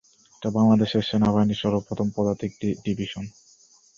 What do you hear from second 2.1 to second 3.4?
Padatik division.